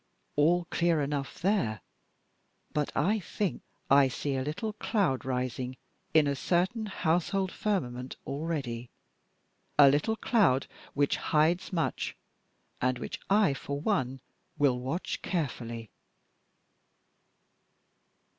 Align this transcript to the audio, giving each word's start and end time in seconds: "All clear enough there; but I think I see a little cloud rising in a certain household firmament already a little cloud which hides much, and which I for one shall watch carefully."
"All 0.35 0.65
clear 0.71 0.99
enough 0.99 1.39
there; 1.43 1.81
but 2.73 2.91
I 2.97 3.19
think 3.19 3.61
I 3.87 4.07
see 4.07 4.35
a 4.35 4.41
little 4.41 4.73
cloud 4.73 5.23
rising 5.25 5.77
in 6.11 6.25
a 6.25 6.35
certain 6.35 6.87
household 6.87 7.51
firmament 7.51 8.15
already 8.25 8.89
a 9.77 9.87
little 9.91 10.15
cloud 10.15 10.65
which 10.95 11.17
hides 11.17 11.71
much, 11.71 12.15
and 12.81 12.97
which 12.97 13.19
I 13.29 13.53
for 13.53 13.79
one 13.79 14.21
shall 14.59 14.79
watch 14.79 15.21
carefully." 15.21 15.91